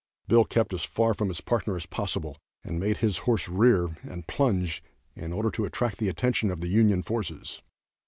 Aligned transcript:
Bill 0.27 0.45
kept 0.45 0.73
as 0.73 0.83
far 0.83 1.13
from 1.13 1.27
his 1.27 1.41
partner 1.41 1.75
as 1.75 1.85
possible, 1.85 2.39
and 2.63 2.79
made 2.79 2.97
his 2.97 3.19
horse 3.29 3.47
rear 3.47 3.95
and 4.01 4.27
plunge 4.27 4.83
in 5.15 5.31
order 5.31 5.51
to 5.51 5.65
attract 5.65 5.99
the 5.99 6.09
attention 6.09 6.49
of 6.49 6.59
the 6.59 6.69
Union 6.69 7.03
forces. 7.03 7.61